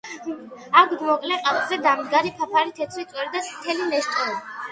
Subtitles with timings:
[0.79, 4.43] აქვთ მოკლე, ყალყზე დამდგარი ფაფარი, თეთრი წვერი და წითელი ნესტოები.